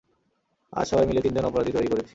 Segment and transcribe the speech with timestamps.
[0.73, 2.09] আজ সবাই মিলে তিনজন অপরাধী তৈরি করেছি।